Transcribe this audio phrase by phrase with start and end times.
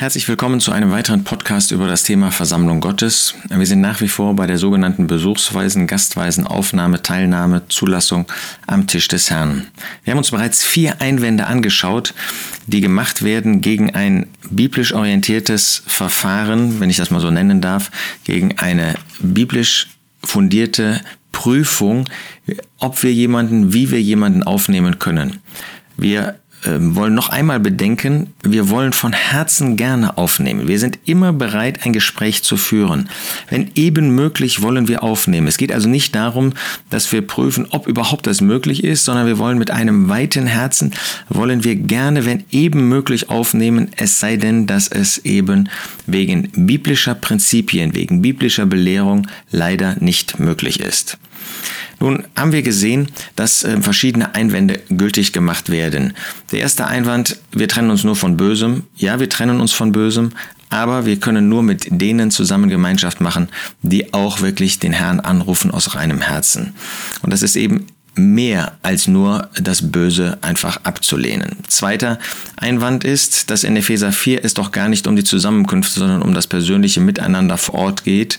[0.00, 3.34] Herzlich willkommen zu einem weiteren Podcast über das Thema Versammlung Gottes.
[3.48, 8.26] Wir sind nach wie vor bei der sogenannten besuchsweisen, gastweisen Aufnahme, Teilnahme, Zulassung
[8.68, 9.66] am Tisch des Herrn.
[10.04, 12.14] Wir haben uns bereits vier Einwände angeschaut,
[12.68, 17.90] die gemacht werden gegen ein biblisch orientiertes Verfahren, wenn ich das mal so nennen darf,
[18.22, 19.88] gegen eine biblisch
[20.22, 21.00] fundierte
[21.32, 22.04] Prüfung,
[22.78, 25.40] ob wir jemanden, wie wir jemanden aufnehmen können.
[25.96, 30.68] Wir wollen noch einmal bedenken, wir wollen von Herzen gerne aufnehmen.
[30.68, 33.08] Wir sind immer bereit, ein Gespräch zu führen.
[33.48, 35.46] Wenn eben möglich, wollen wir aufnehmen.
[35.46, 36.52] Es geht also nicht darum,
[36.90, 40.92] dass wir prüfen, ob überhaupt das möglich ist, sondern wir wollen mit einem weiten Herzen,
[41.28, 45.68] wollen wir gerne, wenn eben möglich, aufnehmen, es sei denn, dass es eben
[46.06, 51.18] wegen biblischer Prinzipien, wegen biblischer Belehrung leider nicht möglich ist.
[52.00, 56.14] Nun haben wir gesehen, dass äh, verschiedene Einwände gültig gemacht werden.
[56.52, 58.84] Der erste Einwand, wir trennen uns nur von Bösem.
[58.96, 60.30] Ja, wir trennen uns von Bösem,
[60.70, 63.48] aber wir können nur mit denen zusammen Gemeinschaft machen,
[63.82, 66.74] die auch wirklich den Herrn anrufen aus reinem Herzen.
[67.22, 67.86] Und das ist eben
[68.18, 71.56] mehr als nur das Böse einfach abzulehnen.
[71.68, 72.18] Zweiter
[72.56, 76.34] Einwand ist, dass in Epheser 4 es doch gar nicht um die Zusammenkünfte, sondern um
[76.34, 78.38] das persönliche Miteinander vor Ort geht.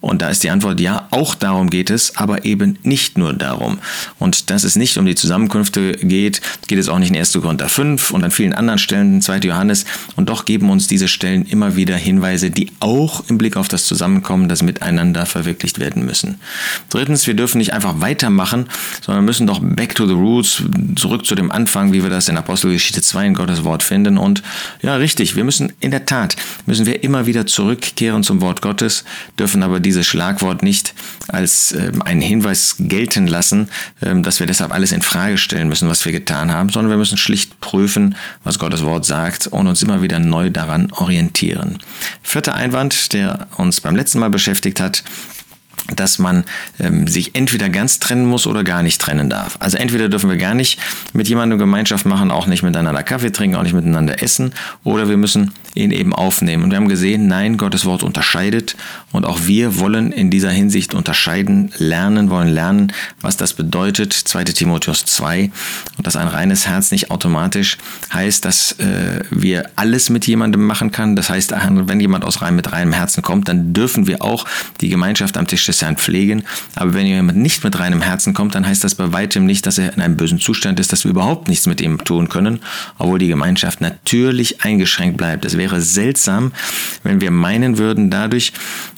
[0.00, 3.78] Und da ist die Antwort ja, auch darum geht es, aber eben nicht nur darum.
[4.20, 7.32] Und dass es nicht um die Zusammenkünfte geht, geht es auch nicht in 1.
[7.32, 9.38] Korinther 5 und an vielen anderen Stellen in 2.
[9.38, 9.86] Johannes.
[10.14, 13.86] Und doch geben uns diese Stellen immer wieder Hinweise, die auch im Blick auf das
[13.86, 16.38] Zusammenkommen, das Miteinander verwirklicht werden müssen.
[16.90, 18.68] Drittens, wir dürfen nicht einfach weitermachen,
[19.04, 20.62] sondern müssen doch back to the roots,
[20.94, 24.16] zurück zu dem Anfang, wie wir das in Apostelgeschichte 2 in Gottes Wort finden.
[24.16, 24.44] Und
[24.80, 29.02] ja, richtig, wir müssen in der Tat, müssen wir immer wieder zurückkehren zum Wort Gottes,
[29.38, 30.94] dürfen aber die dieses Schlagwort nicht
[31.28, 33.70] als ähm, einen Hinweis gelten lassen,
[34.02, 36.98] ähm, dass wir deshalb alles in Frage stellen müssen, was wir getan haben, sondern wir
[36.98, 41.78] müssen schlicht prüfen, was Gottes Wort sagt und uns immer wieder neu daran orientieren.
[42.22, 45.04] Vierter Einwand, der uns beim letzten Mal beschäftigt hat,
[45.94, 46.44] dass man
[46.78, 49.56] ähm, sich entweder ganz trennen muss oder gar nicht trennen darf.
[49.60, 50.78] Also entweder dürfen wir gar nicht
[51.14, 54.52] mit jemandem Gemeinschaft machen, auch nicht miteinander Kaffee trinken, auch nicht miteinander essen,
[54.84, 56.64] oder wir müssen ihn eben aufnehmen.
[56.64, 58.76] Und wir haben gesehen, nein, Gottes Wort unterscheidet
[59.12, 64.12] und auch wir wollen in dieser Hinsicht unterscheiden, lernen, wollen lernen, was das bedeutet.
[64.12, 65.50] 2 Timotheus 2
[65.96, 67.78] und dass ein reines Herz nicht automatisch
[68.12, 71.16] heißt, dass äh, wir alles mit jemandem machen kann.
[71.16, 74.44] Das heißt, wenn jemand aus rein, mit reinem Herzen kommt, dann dürfen wir auch
[74.80, 76.44] die Gemeinschaft am Tisch des Herrn pflegen.
[76.74, 79.78] Aber wenn jemand nicht mit reinem Herzen kommt, dann heißt das bei weitem nicht, dass
[79.78, 82.60] er in einem bösen Zustand ist, dass wir überhaupt nichts mit ihm tun können,
[82.98, 85.44] obwohl die Gemeinschaft natürlich eingeschränkt bleibt.
[85.44, 86.52] Es wäre seltsam,
[87.02, 88.52] wenn wir meinen würden, dadurch,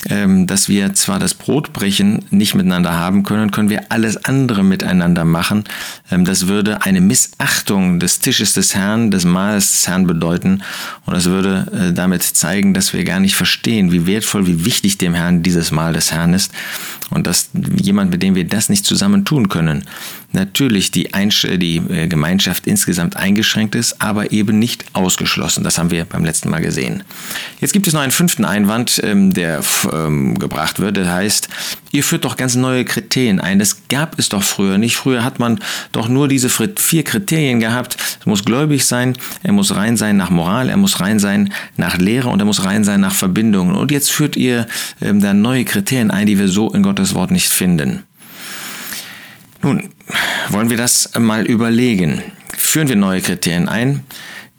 [0.09, 5.25] ähm, dass wir zwar das Brotbrechen nicht miteinander haben können, können wir alles andere miteinander
[5.25, 5.65] machen.
[6.11, 10.63] Ähm, das würde eine Missachtung des Tisches des Herrn, des Mahles des Herrn bedeuten.
[11.07, 14.99] Und das würde äh, damit zeigen, dass wir gar nicht verstehen, wie wertvoll, wie wichtig
[14.99, 16.53] dem Herrn dieses Mahl des Herrn ist.
[17.11, 19.85] Und dass jemand, mit dem wir das nicht zusammen tun können,
[20.33, 25.65] natürlich die, Einsch die äh, Gemeinschaft insgesamt eingeschränkt ist, aber eben nicht ausgeschlossen.
[25.65, 27.03] Das haben wir beim letzten Mal gesehen.
[27.61, 29.63] Jetzt gibt es noch einen fünften Einwand, ähm, der
[29.93, 30.97] ähm, gebracht wird.
[30.97, 31.49] Das heißt,
[31.93, 33.59] ihr führt doch ganz neue Kriterien ein.
[33.59, 34.97] Das gab es doch früher nicht.
[34.97, 35.61] Früher hat man
[35.93, 37.97] doch nur diese vier Kriterien gehabt.
[38.21, 41.99] Es muss gläubig sein, er muss rein sein nach Moral, er muss rein sein nach
[41.99, 43.77] Lehre und er muss rein sein nach Verbindungen.
[43.77, 44.67] Und jetzt führt ihr
[45.01, 48.05] ähm, da neue Kriterien ein, die wir so in Gottes Wort nicht finden.
[49.63, 49.91] Nun,
[50.49, 52.23] wollen wir das mal überlegen.
[52.57, 54.05] Führen wir neue Kriterien ein?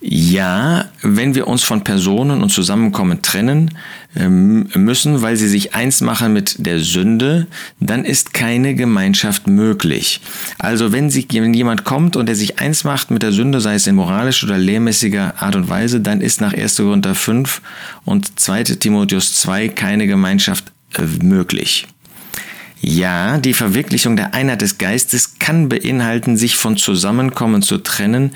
[0.03, 3.77] Ja, wenn wir uns von Personen und Zusammenkommen trennen
[4.15, 7.45] ähm, müssen, weil sie sich eins machen mit der Sünde,
[7.79, 10.21] dann ist keine Gemeinschaft möglich.
[10.57, 13.75] Also wenn, sie, wenn jemand kommt und der sich eins macht mit der Sünde, sei
[13.75, 16.77] es in moralischer oder lehrmäßiger Art und Weise, dann ist nach 1.
[16.77, 17.61] Korinther 5
[18.03, 18.63] und 2.
[18.63, 21.87] Timotheus 2 keine Gemeinschaft äh, möglich.
[22.83, 28.31] Ja, die Verwirklichung der Einheit des Geistes kann beinhalten, sich von Zusammenkommen zu trennen,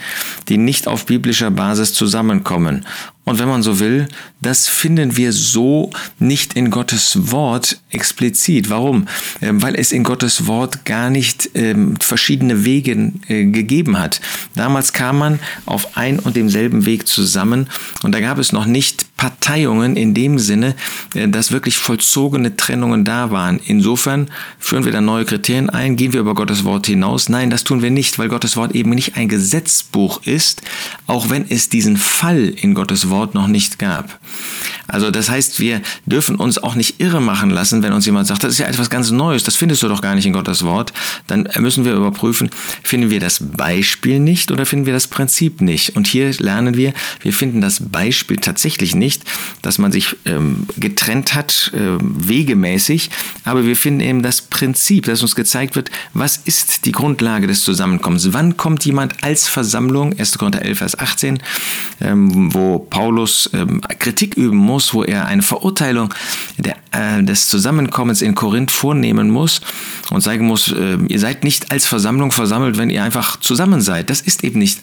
[0.49, 2.85] die nicht auf biblischer Basis zusammenkommen.
[3.25, 4.07] Und wenn man so will,
[4.39, 8.69] das finden wir so nicht in Gottes Wort explizit.
[8.69, 9.07] Warum?
[9.41, 14.21] Ähm, weil es in Gottes Wort gar nicht ähm, verschiedene Wege äh, gegeben hat.
[14.53, 17.67] Damals kam man auf ein und demselben Weg zusammen
[18.03, 20.75] und da gab es noch nicht Parteiungen in dem Sinne,
[21.15, 23.59] äh, dass wirklich vollzogene Trennungen da waren.
[23.65, 24.29] Insofern
[24.59, 27.27] führen wir dann neue Kriterien ein, gehen wir über Gottes Wort hinaus.
[27.27, 30.61] Nein, das tun wir nicht, weil Gottes Wort eben nicht ein Gesetzbuch ist,
[31.07, 34.19] auch wenn es diesen Fall in Gottes Wort noch nicht gab.
[34.87, 38.43] Also das heißt, wir dürfen uns auch nicht irre machen lassen, wenn uns jemand sagt,
[38.43, 40.93] das ist ja etwas ganz Neues, das findest du doch gar nicht in Gottes Wort.
[41.27, 42.49] Dann müssen wir überprüfen,
[42.83, 45.95] finden wir das Beispiel nicht oder finden wir das Prinzip nicht.
[45.95, 49.14] Und hier lernen wir, wir finden das Beispiel tatsächlich nicht,
[49.61, 53.09] dass man sich ähm, getrennt hat, äh, wegemäßig,
[53.43, 57.63] aber wir finden eben das Prinzip, dass uns gezeigt wird, was ist die Grundlage des
[57.63, 58.31] Zusammenkommens.
[58.33, 60.37] Wann kommt jemand als Versammlung, 1.
[60.37, 61.39] Korinther 11, Vers 18,
[62.01, 66.13] ähm, wo Paulus ähm, Kritik üben muss, muss, wo er eine Verurteilung
[66.57, 69.61] der, äh, des Zusammenkommens in Korinth vornehmen muss
[70.09, 74.09] und sagen muss, äh, ihr seid nicht als Versammlung versammelt, wenn ihr einfach zusammen seid.
[74.09, 74.81] Das ist eben nicht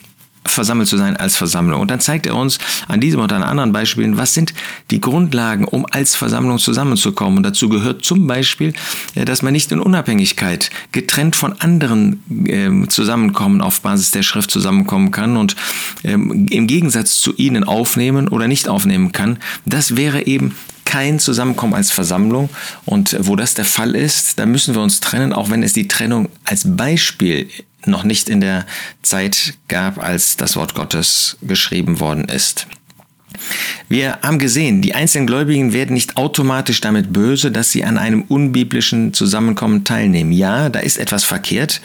[0.53, 1.81] versammelt zu sein als Versammlung.
[1.81, 2.59] Und dann zeigt er uns
[2.89, 4.55] an diesem und an anderen Beispielen, was sind
[4.91, 7.39] die Grundlagen, um als Versammlung zusammenzukommen.
[7.39, 8.73] Und dazu gehört zum Beispiel,
[9.15, 14.51] äh, dass man nicht in Unabhängigkeit getrennt von anderen ähm, zusammenkommen, auf Basis der Schrift
[14.51, 15.57] zusammenkommen kann und
[16.05, 19.39] ähm, im Gegensatz zu ihnen aufnehmen oder nicht aufnehmen kann.
[19.65, 22.51] Das wäre eben kein Zusammenkommen als Versammlung.
[22.85, 25.89] Und wo das der Fall ist, da müssen wir uns trennen, auch wenn es die
[25.89, 27.49] Trennung als Beispiel
[27.87, 28.67] noch nicht in der
[29.03, 32.67] Zeit gab, als das Wort Gottes geschrieben worden ist.
[33.89, 38.23] Wir haben gesehen, die einzelnen Gläubigen werden nicht automatisch damit böse, dass sie an einem
[38.23, 40.33] unbiblischen Zusammenkommen teilnehmen.
[40.33, 41.81] Ja, da ist etwas verkehrt.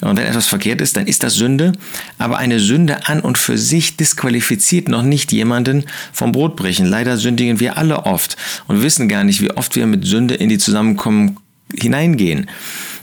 [0.00, 1.72] Und wenn etwas verkehrt ist, dann ist das Sünde.
[2.18, 6.86] Aber eine Sünde an und für sich disqualifiziert noch nicht jemanden vom Brotbrechen.
[6.86, 8.36] Leider sündigen wir alle oft
[8.66, 11.36] und wissen gar nicht, wie oft wir mit Sünde in die Zusammenkommen
[11.72, 12.48] hineingehen.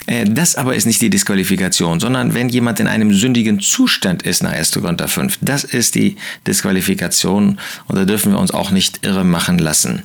[0.07, 4.43] Äh, das aber ist nicht die Disqualifikation, sondern wenn jemand in einem sündigen Zustand ist
[4.43, 4.73] nach 1.
[4.73, 6.17] Korinther 5, das ist die
[6.47, 10.03] Disqualifikation und da dürfen wir uns auch nicht irre machen lassen.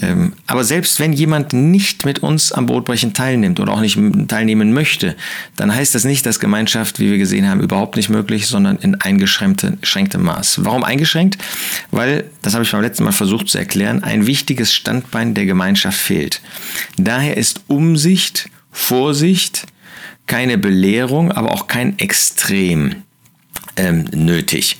[0.00, 3.98] Ähm, aber selbst wenn jemand nicht mit uns am Brotbrechen teilnimmt oder auch nicht
[4.28, 5.16] teilnehmen möchte,
[5.56, 8.94] dann heißt das nicht, dass Gemeinschaft, wie wir gesehen haben, überhaupt nicht möglich, sondern in
[8.94, 10.64] eingeschränktem Maß.
[10.64, 11.38] Warum eingeschränkt?
[11.90, 15.98] Weil, das habe ich beim letzten Mal versucht zu erklären, ein wichtiges Standbein der Gemeinschaft
[15.98, 16.40] fehlt.
[16.96, 19.66] Daher ist Umsicht Vorsicht,
[20.26, 23.02] keine Belehrung, aber auch kein Extrem
[23.80, 24.76] ähm, nötig.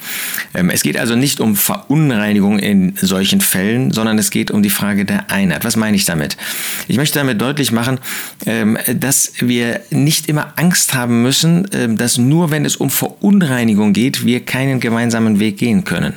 [0.55, 4.71] Ähm, es geht also nicht um Verunreinigung in solchen Fällen, sondern es geht um die
[4.71, 5.65] Frage der Einheit.
[5.65, 6.37] Was meine ich damit?
[6.87, 7.99] Ich möchte damit deutlich machen,
[8.45, 13.95] ähm, dass wir nicht immer Angst haben müssen, ähm, dass nur wenn es um Verunreinigung
[13.95, 16.15] geht, wir keinen gemeinsamen Weg gehen können,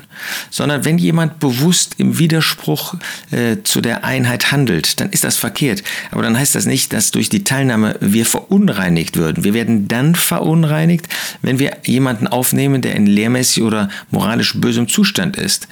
[0.49, 2.95] sondern wenn jemand bewusst im Widerspruch
[3.31, 5.83] äh, zu der Einheit handelt, dann ist das verkehrt.
[6.11, 9.45] Aber dann heißt das nicht, dass durch die Teilnahme wir verunreinigt würden.
[9.45, 11.07] Wir werden dann verunreinigt,
[11.41, 15.67] wenn wir jemanden aufnehmen, nehmen, der in lehrmäßig oder moralisch bösem Zustand ist.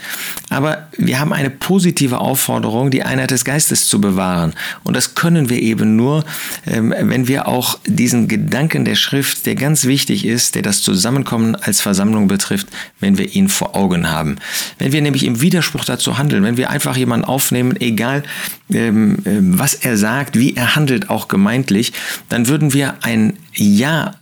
[0.50, 4.53] Aber wir haben eine positive Aufforderung, die Einheit des Geistes zu bewahren.
[4.83, 6.24] Und das können wir eben nur,
[6.65, 11.56] ähm, wenn wir auch diesen Gedanken der Schrift, der ganz wichtig ist, der das Zusammenkommen
[11.56, 12.68] als Versammlung betrifft,
[13.00, 14.38] wenn wir ihn vor Augen haben.
[14.77, 18.24] Wenn wir nämlich im Widerspruch dazu handeln, wenn wir einfach jemanden aufnehmen, egal
[18.73, 21.94] ähm, ähm, was er sagt, wie er handelt, auch gemeintlich,
[22.29, 24.15] dann würden wir ein Ja,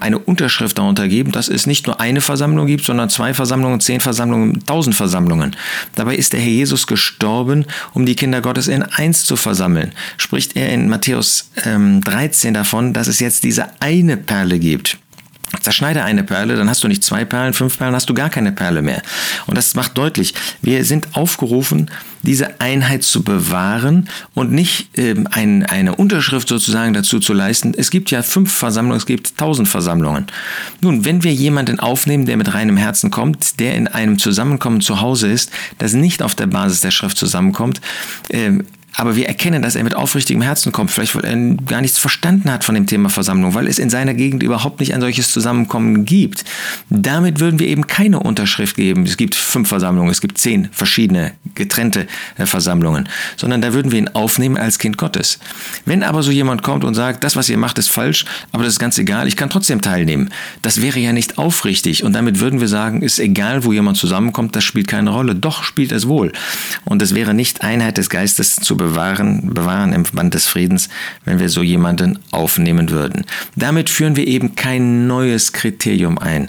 [0.00, 4.00] eine Unterschrift darunter geben, dass es nicht nur eine Versammlung gibt, sondern zwei Versammlungen, zehn
[4.00, 5.54] Versammlungen, tausend Versammlungen.
[5.94, 7.64] Dabei ist der Herr Jesus gestorben,
[7.94, 9.92] um die Kinder Gottes in eins zu versammeln.
[10.16, 14.98] Spricht er in Matthäus ähm, 13 davon, dass es jetzt diese eine Perle gibt.
[15.60, 18.52] Zerschneide eine Perle, dann hast du nicht zwei Perlen, fünf Perlen, hast du gar keine
[18.52, 19.02] Perle mehr.
[19.46, 21.90] Und das macht deutlich, wir sind aufgerufen,
[22.22, 27.74] diese Einheit zu bewahren und nicht ähm, ein, eine Unterschrift sozusagen dazu zu leisten.
[27.76, 30.26] Es gibt ja fünf Versammlungen, es gibt tausend Versammlungen.
[30.80, 35.00] Nun, wenn wir jemanden aufnehmen, der mit reinem Herzen kommt, der in einem Zusammenkommen zu
[35.00, 37.80] Hause ist, das nicht auf der Basis der Schrift zusammenkommt,
[38.30, 41.98] ähm, aber wir erkennen, dass er mit aufrichtigem Herzen kommt, vielleicht weil er gar nichts
[41.98, 45.32] verstanden hat von dem Thema Versammlung, weil es in seiner Gegend überhaupt nicht ein solches
[45.32, 46.44] Zusammenkommen gibt.
[46.90, 49.04] Damit würden wir eben keine Unterschrift geben.
[49.04, 52.06] Es gibt fünf Versammlungen, es gibt zehn verschiedene getrennte
[52.36, 55.38] äh, Versammlungen, sondern da würden wir ihn aufnehmen als Kind Gottes.
[55.86, 58.74] Wenn aber so jemand kommt und sagt, das, was ihr macht, ist falsch, aber das
[58.74, 60.30] ist ganz egal, ich kann trotzdem teilnehmen,
[60.60, 62.04] das wäre ja nicht aufrichtig.
[62.04, 65.34] Und damit würden wir sagen, ist egal, wo jemand zusammenkommt, das spielt keine Rolle.
[65.34, 66.32] Doch spielt es wohl.
[66.84, 70.88] Und es wäre nicht Einheit des Geistes zu bewahren, bewahren im Band des Friedens,
[71.24, 73.24] wenn wir so jemanden aufnehmen würden.
[73.56, 76.48] Damit führen wir eben kein neues Kriterium ein.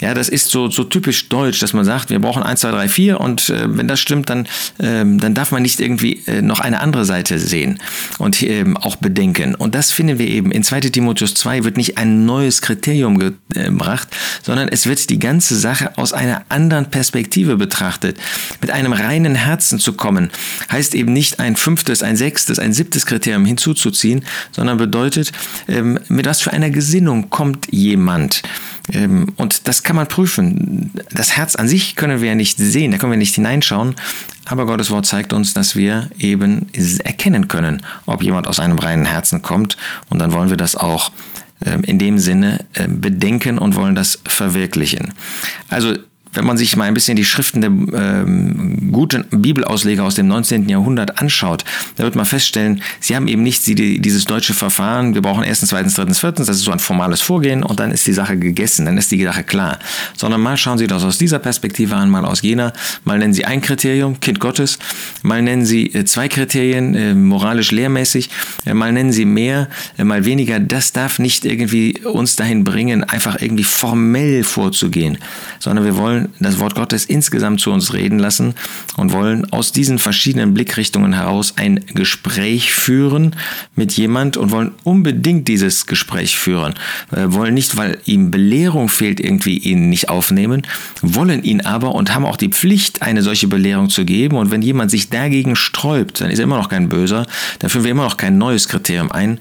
[0.00, 2.88] Ja, das ist so, so typisch deutsch, dass man sagt, wir brauchen 1, 2, 3,
[2.88, 4.46] 4 und äh, wenn das stimmt, dann
[4.80, 7.78] ähm, dann darf man nicht irgendwie äh, noch eine andere Seite sehen
[8.18, 9.54] und ähm, auch bedenken.
[9.54, 14.08] Und das finden wir eben in 2 Timotheus 2 wird nicht ein neues Kriterium gebracht,
[14.42, 18.18] sondern es wird die ganze Sache aus einer anderen Perspektive betrachtet.
[18.60, 20.30] Mit einem reinen Herzen zu kommen,
[20.70, 25.32] heißt eben nicht ein fünftes, ein sechstes, ein siebtes Kriterium hinzuzuziehen, sondern bedeutet,
[25.68, 28.42] ähm, mit was für einer Gesinnung kommt jemand.
[28.92, 30.90] Ähm, und das kann man prüfen.
[31.14, 33.94] Das Herz an sich können wir ja nicht sehen, da können wir nicht hineinschauen.
[34.44, 36.66] Aber Gottes Wort zeigt uns, dass wir eben
[37.04, 39.78] erkennen können, ob jemand aus einem reinen Herzen kommt.
[40.10, 41.10] Und dann wollen wir das auch
[41.64, 45.14] ähm, in dem Sinne bedenken und wollen das verwirklichen.
[45.70, 45.94] Also
[46.34, 47.70] wenn man sich mal ein bisschen die Schriften der
[48.92, 50.68] guten Bibelausleger aus dem 19.
[50.68, 51.64] Jahrhundert anschaut,
[51.96, 55.70] da wird man feststellen, sie haben eben nicht die, dieses deutsche Verfahren, wir brauchen erstens,
[55.70, 58.86] zweitens, drittens, viertens, das ist so ein formales Vorgehen und dann ist die Sache gegessen,
[58.86, 59.78] dann ist die Sache klar.
[60.16, 62.72] Sondern mal schauen Sie das aus dieser Perspektive an, mal aus jener,
[63.04, 64.78] mal nennen Sie ein Kriterium, Kind Gottes,
[65.22, 68.30] mal nennen Sie äh, zwei Kriterien, äh, moralisch-lehrmäßig,
[68.66, 70.60] äh, mal nennen Sie mehr, mal weniger.
[70.60, 75.18] Das darf nicht irgendwie uns dahin bringen, einfach irgendwie formell vorzugehen,
[75.58, 78.54] sondern wir wollen das Wort Gottes insgesamt zu uns reden lassen
[78.96, 83.36] und wollen aus diesen verschiedenen Blickrichtungen heraus ein Gespräch führen
[83.74, 86.74] mit jemand und wollen unbedingt dieses Gespräch führen.
[87.10, 90.62] Wir wollen nicht, weil ihm Belehrung fehlt, irgendwie ihn nicht aufnehmen,
[91.00, 94.36] wollen ihn aber und haben auch die Pflicht, eine solche Belehrung zu geben.
[94.36, 97.26] Und wenn jemand sich dagegen sträubt, dann ist er immer noch kein Böser,
[97.58, 99.38] dann führen wir immer noch kein neues Kriterium ein.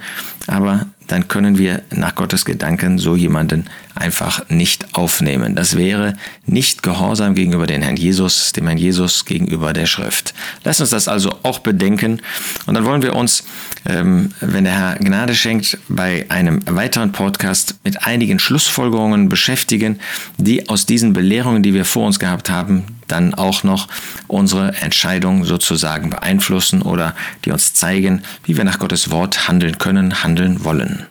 [0.48, 5.56] Aber dann können wir nach Gottes Gedanken so jemanden einfach nicht aufnehmen.
[5.56, 10.34] Das wäre nicht Gehorsam gegenüber dem Herrn Jesus, dem Herrn Jesus gegenüber der Schrift.
[10.64, 12.22] Lass uns das also auch bedenken.
[12.66, 13.44] Und dann wollen wir uns,
[13.86, 20.00] ähm, wenn der Herr Gnade schenkt, bei einem weiteren Podcast mit einigen Schlussfolgerungen beschäftigen,
[20.38, 23.88] die aus diesen Belehrungen, die wir vor uns gehabt haben, dann auch noch
[24.28, 30.24] unsere Entscheidung sozusagen beeinflussen oder die uns zeigen, wie wir nach Gottes Wort handeln können,
[30.24, 31.08] handeln wollen.